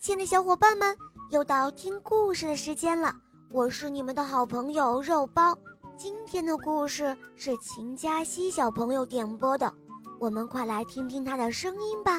[0.00, 0.96] 亲爱的小伙伴们，
[1.30, 3.12] 又到听故事的时间了。
[3.50, 5.54] 我是你们的好朋友肉包。
[5.94, 9.70] 今天的故事是秦佳熙小朋友点播的，
[10.18, 12.12] 我们快来听听他的声音吧。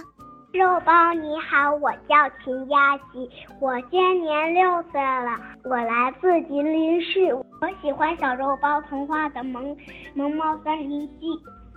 [0.53, 3.27] 肉包你好，我叫秦佳熙，
[3.59, 9.75] 我今年六岁了，我来自吉林市，我喜欢小肉包童话的《萌
[10.13, 11.25] 萌猫森林记》。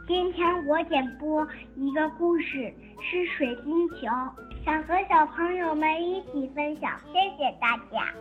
[0.07, 1.47] 今天我点播
[1.77, 4.07] 一个故事，是水晶球，
[4.69, 8.13] 想和小朋友们一起分享，谢谢大家。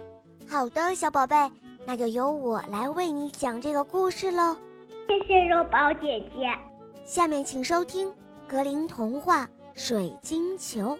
[0.47, 1.35] 好的，小宝贝，
[1.85, 4.55] 那就由我来为你讲这个故事喽。
[5.09, 6.49] 谢谢肉包姐姐。
[7.05, 8.09] 下面请收听
[8.47, 10.95] 格林童话《水晶球》，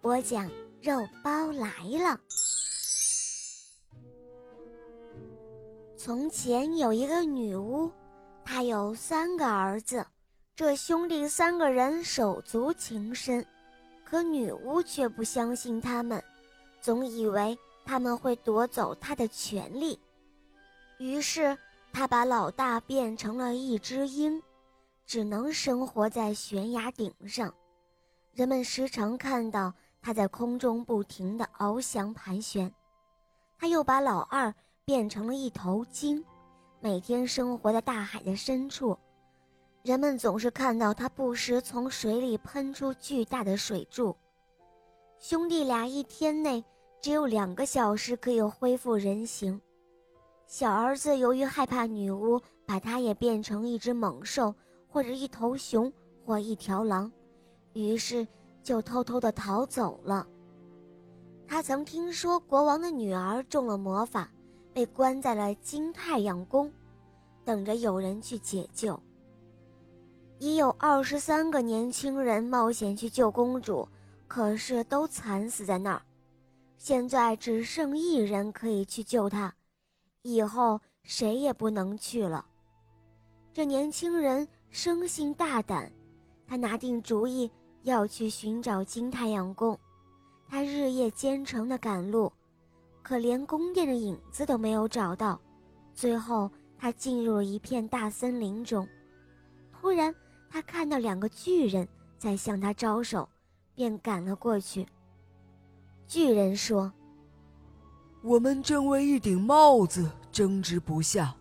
[0.00, 0.48] 播讲
[0.80, 2.16] 肉包来了。
[5.96, 7.90] 从前有一个女巫，
[8.44, 10.06] 她有三个儿子。
[10.54, 13.44] 这兄弟三个人手足情深，
[14.12, 16.22] 可女巫却不相信他们，
[16.82, 19.98] 总以为他们会夺走她的权利。
[20.98, 21.56] 于是，
[21.94, 24.42] 她把老大变成了一只鹰，
[25.06, 27.54] 只能生活在悬崖顶上。
[28.34, 32.70] 人们时常看到它在空中不停地翱翔盘旋。
[33.56, 34.54] 他又把老二
[34.84, 36.22] 变成了一头鲸，
[36.80, 38.98] 每天生活在大海的深处。
[39.82, 44.16] 人们总是看到他不时从水里喷出巨大的水柱。
[45.18, 46.64] 兄弟俩一天内
[47.00, 49.60] 只有两个小时可以恢复人形。
[50.46, 54.54] 小儿子由于害怕女巫把他也变成一只猛兽，
[54.86, 55.92] 或者一头熊
[56.24, 57.10] 或一条狼，
[57.72, 58.24] 于是
[58.62, 60.24] 就偷偷地逃走了。
[61.44, 64.30] 他曾听说国王的女儿中了魔法，
[64.72, 66.72] 被关在了金太阳宫，
[67.44, 68.98] 等着有人去解救。
[70.42, 73.88] 已有二十三个年轻人冒险去救公主，
[74.26, 76.02] 可是都惨死在那儿。
[76.76, 79.54] 现在只剩一人可以去救她，
[80.22, 82.44] 以后谁也不能去了。
[83.52, 85.88] 这年轻人生性大胆，
[86.44, 87.48] 他拿定主意
[87.84, 89.78] 要去寻找金太阳宫。
[90.48, 92.32] 他日夜兼程的赶路，
[93.00, 95.40] 可连宫殿的影子都没有找到。
[95.94, 98.84] 最后，他进入了一片大森林中，
[99.70, 100.12] 突然。
[100.52, 103.26] 他看到两个巨人在向他招手，
[103.74, 104.86] 便赶了过去。
[106.06, 106.92] 巨人说
[108.20, 111.34] ：“我们正为一顶帽子争执不下，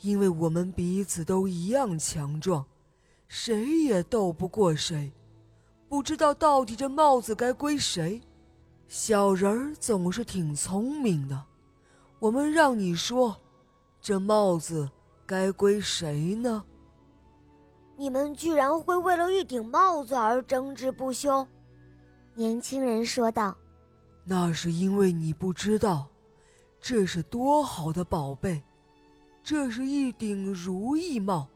[0.00, 2.66] 因为我们彼此都一样强壮，
[3.28, 5.12] 谁也斗不过谁。
[5.88, 8.20] 不知道到底这帽子该归谁？
[8.88, 11.44] 小人儿总是挺聪明的。
[12.18, 13.36] 我们让你说，
[14.00, 14.90] 这帽子
[15.24, 16.64] 该归谁呢？”
[17.96, 21.46] 你们居然会为了一顶帽子而争执不休，
[22.34, 23.56] 年轻人说道
[24.24, 26.08] ：“那是因为你不知道，
[26.80, 28.62] 这是多好的宝贝，
[29.42, 31.46] 这是一顶如意帽，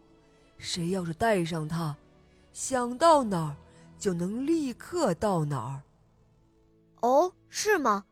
[0.58, 1.96] 谁要是戴上它，
[2.52, 3.56] 想到哪儿
[3.98, 5.82] 就能立刻到哪儿。”
[7.00, 8.04] 哦，是吗？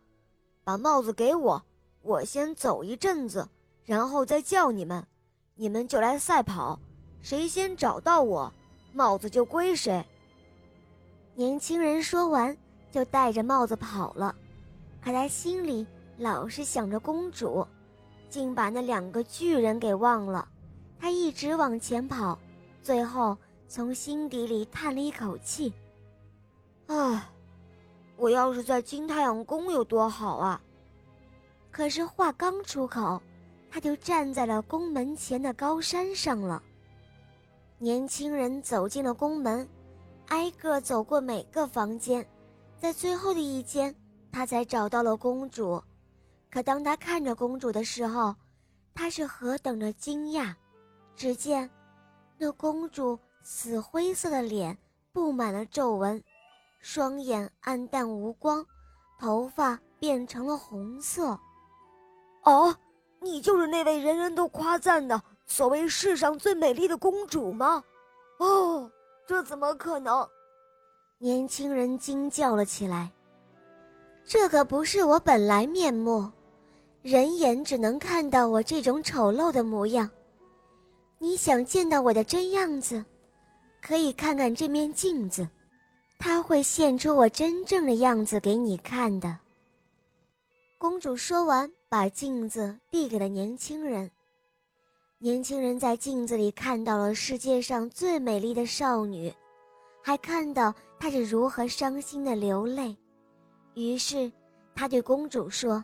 [0.64, 1.62] 把帽子给我，
[2.02, 3.46] 我先走一阵子，
[3.84, 5.06] 然后再叫你们，
[5.54, 6.80] 你们就来赛跑。
[7.24, 8.52] 谁先找到我，
[8.92, 10.04] 帽子就归谁。
[11.34, 12.54] 年轻人说完，
[12.92, 14.36] 就戴着帽子跑了。
[15.02, 15.86] 可他心里
[16.18, 17.66] 老是想着公主，
[18.28, 20.46] 竟把那两个巨人给忘了。
[21.00, 22.38] 他一直往前跑，
[22.82, 23.34] 最后
[23.68, 25.72] 从心底里叹了一口气
[26.88, 27.22] ：“唉，
[28.18, 30.60] 我要是在金太阳宫有多好啊！”
[31.72, 33.20] 可是话刚出口，
[33.70, 36.62] 他就站在了宫门前的高山上了。
[37.84, 39.68] 年轻人走进了宫门，
[40.28, 42.26] 挨个走过每个房间，
[42.78, 43.94] 在最后的一间，
[44.32, 45.82] 他才找到了公主。
[46.50, 48.34] 可当他看着公主的时候，
[48.94, 50.54] 他是何等的惊讶！
[51.14, 51.68] 只见
[52.38, 54.78] 那公主死灰色的脸
[55.12, 56.24] 布满了皱纹，
[56.80, 58.64] 双眼暗淡无光，
[59.18, 61.38] 头发变成了红色。
[62.44, 62.74] 哦，
[63.20, 65.22] 你就是那位人人都夸赞的。
[65.46, 67.82] 所谓世上最美丽的公主吗？
[68.38, 68.90] 哦，
[69.26, 70.28] 这怎么可能？
[71.18, 73.10] 年轻人惊叫了起来。
[74.24, 76.30] 这可不是我本来面目，
[77.02, 80.10] 人眼只能看到我这种丑陋的模样。
[81.18, 83.04] 你想见到我的真样子，
[83.80, 85.46] 可以看看这面镜子，
[86.18, 89.38] 它会现出我真正的样子给你看的。
[90.78, 94.10] 公主说完，把镜子递给了年轻人。
[95.24, 99.32] 年轻人在镜子里看到了世界上最美丽的少女，
[100.02, 102.94] 还看到她是如何伤心的流泪。
[103.72, 104.30] 于是，
[104.74, 105.82] 他对公主说：“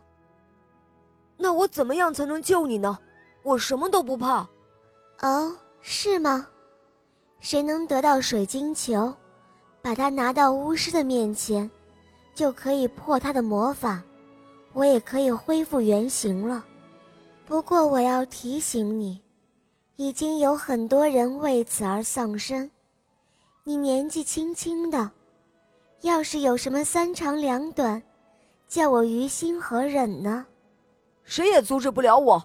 [1.37, 2.95] 那我怎么样才能救你呢？
[3.41, 4.47] 我什么都不怕。”
[5.23, 6.47] 哦，是吗？
[7.39, 9.11] 谁能得到水晶球，
[9.81, 11.67] 把它拿到巫师的面前，
[12.35, 14.03] 就可以破他的魔法，
[14.73, 16.63] 我也可以恢复原形了。
[17.47, 19.19] 不过我要提醒你，
[20.01, 22.67] 已经有很多人为此而丧生。
[23.63, 25.11] 你年纪轻轻的。
[26.01, 28.01] 要是有什么三长两短，
[28.67, 30.43] 叫我于心何忍呢？
[31.23, 32.43] 谁也阻止不了我。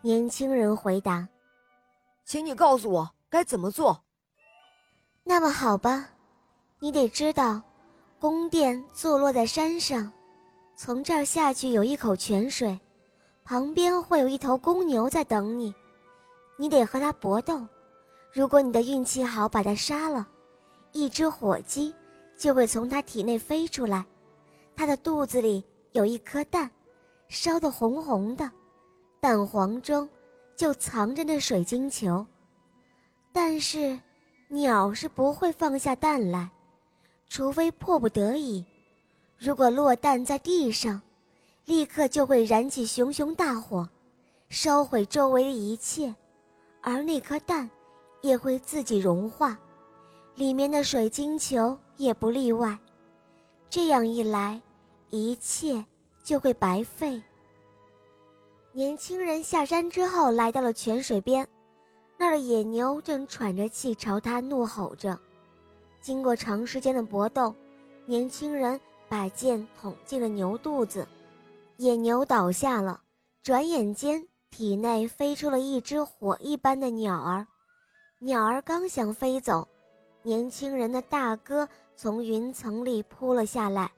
[0.00, 1.26] 年轻人回答
[2.24, 4.00] ：“请你告诉我该怎么做。”
[5.26, 6.08] 那么好吧，
[6.78, 7.60] 你得知道，
[8.20, 10.12] 宫殿坐落在山上，
[10.76, 12.78] 从这儿下去有一口泉水，
[13.42, 15.74] 旁边会有一头公牛在等你，
[16.56, 17.66] 你得和它搏斗。
[18.32, 20.26] 如果你的运气好，把它杀了，
[20.92, 21.94] 一只火鸡。
[22.38, 24.04] 就会从他体内飞出来，
[24.76, 26.70] 他的肚子里有一颗蛋，
[27.28, 28.52] 烧得红红的，
[29.20, 30.06] 蛋黄中
[30.54, 32.26] 就藏着那水晶球。
[33.32, 33.98] 但是，
[34.48, 36.50] 鸟是不会放下蛋来，
[37.26, 38.62] 除非迫不得已。
[39.38, 41.00] 如果落蛋在地上，
[41.64, 43.88] 立刻就会燃起熊熊大火，
[44.50, 46.14] 烧毁周围的一切，
[46.88, 47.68] 而那颗蛋
[48.22, 49.58] 也会自己融化，
[50.36, 51.76] 里面的水晶球。
[51.96, 52.78] 也不例外，
[53.70, 54.60] 这样一来，
[55.08, 55.82] 一切
[56.22, 57.22] 就会白费。
[58.72, 61.48] 年轻人下山之后，来到了泉水边，
[62.18, 65.18] 那儿的野牛正喘着气朝他怒吼着。
[66.02, 67.54] 经过长时间的搏斗，
[68.04, 68.78] 年轻人
[69.08, 71.08] 把剑捅进了牛肚子，
[71.78, 73.00] 野牛倒下了。
[73.42, 77.46] 转眼间，体内飞出了一只火一般的鸟儿，
[78.20, 79.66] 鸟儿刚想飞走，
[80.22, 81.68] 年轻人的大哥。
[81.98, 83.90] 从云层里扑了下来，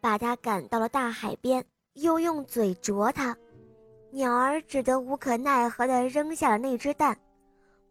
[0.00, 3.36] 把他赶到了大海边，又用嘴啄他。
[4.10, 7.16] 鸟儿只得无可奈何地扔下了那只蛋，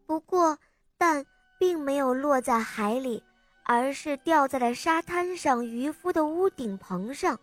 [0.05, 0.57] 不过
[0.97, 1.25] 蛋
[1.57, 3.23] 并没有落在海里，
[3.63, 7.39] 而是掉在了沙滩上渔夫的屋顶棚上。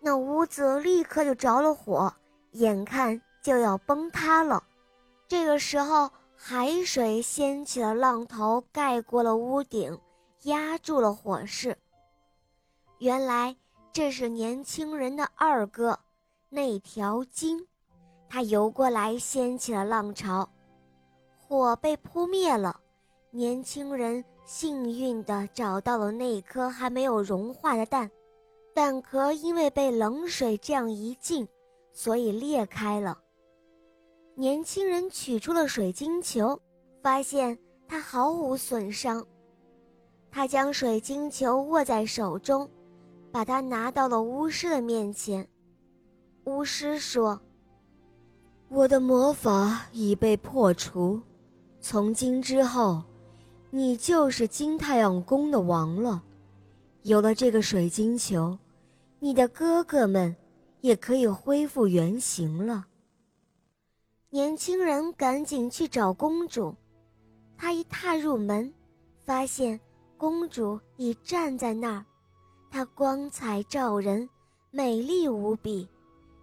[0.00, 2.10] 那屋子立刻就着了火，
[2.52, 4.62] 眼看就要崩塌了。
[5.28, 9.98] 这个时候，海水掀起了浪头，盖过了屋顶。
[10.44, 11.78] 压住了火势。
[12.98, 13.56] 原来
[13.92, 15.96] 这是年轻人的二哥，
[16.48, 17.64] 那条鲸，
[18.28, 20.48] 他游过来掀起了浪潮，
[21.38, 22.80] 火被扑灭了。
[23.30, 28.10] 年轻人幸运地找到了那颗还没有融化的蛋，
[28.74, 31.46] 蛋壳因为被冷水这样一浸，
[31.92, 33.21] 所以裂开了。
[34.34, 36.58] 年轻人取出了水晶球，
[37.02, 39.24] 发现它毫无损伤。
[40.30, 42.68] 他将水晶球握在手中，
[43.30, 45.46] 把它拿到了巫师的面前。
[46.44, 47.38] 巫师说
[48.70, 51.20] ：“我的魔法已被破除，
[51.78, 53.02] 从今之后，
[53.70, 56.22] 你就是金太阳宫的王了。
[57.02, 58.58] 有了这个水晶球，
[59.18, 60.34] 你的哥哥们
[60.80, 62.86] 也可以恢复原形了。”
[64.34, 66.74] 年轻人赶紧去找公主，
[67.58, 68.72] 他一踏入门，
[69.26, 69.78] 发现。
[70.16, 72.06] 公主已站在那儿，
[72.70, 74.26] 她光彩照人，
[74.70, 75.86] 美丽无比。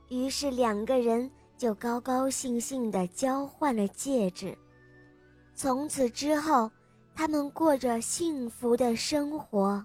[0.09, 4.55] 于是两个人就高高兴兴地交换了戒指。
[5.55, 6.69] 从此之后，
[7.15, 9.83] 他们过着幸福的生活。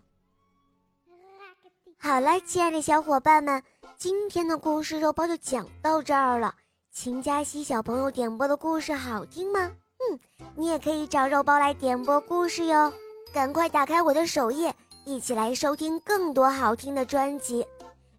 [1.96, 3.62] 好了，亲爱的小伙伴们，
[3.96, 6.54] 今天的故事肉包就讲到这儿了。
[6.94, 9.68] 秦佳熙小朋友点播的故事好听吗？
[9.98, 10.18] 嗯，
[10.54, 12.90] 你也可以找肉包来点播故事哟。
[13.32, 14.72] 赶快打开我的首页，
[15.04, 17.66] 一起来收听更多好听的专辑，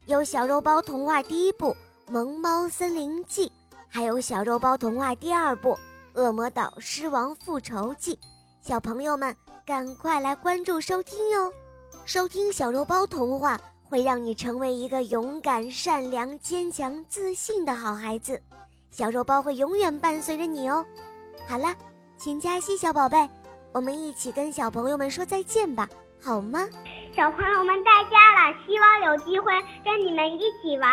[0.07, 1.69] 有小肉包童话第一部
[2.11, 3.47] 《萌猫森林记》，
[3.87, 5.69] 还有小肉包童话第二部
[6.13, 8.13] 《恶魔岛狮王复仇记》。
[8.61, 9.33] 小朋友们，
[9.65, 11.51] 赶快来关注收听哟！
[12.03, 18.39] 收听小肉包童话会让你成为一个勇敢、善良、坚强、自信的好孩子。
[18.95, 20.85] 小肉包会永远伴随着你哦。
[21.45, 21.75] 好了，
[22.15, 23.29] 请佳熙小宝贝。
[23.73, 25.85] 我们一起跟小朋友们说再见吧，
[26.23, 26.65] 好吗？
[27.13, 29.51] 小朋友们在家了，希望有机会
[29.83, 30.89] 跟你们一起玩。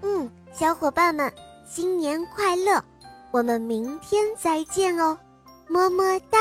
[0.00, 1.30] 嗯，小伙伴们，
[1.66, 2.82] 新年快乐！
[3.30, 5.18] 我们明天再见哦，
[5.68, 6.38] 么么哒。